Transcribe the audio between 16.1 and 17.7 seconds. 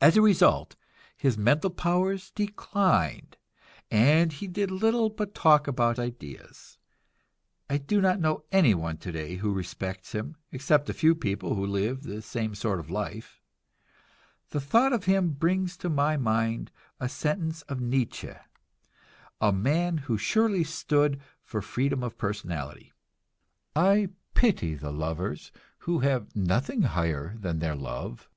mind a sentence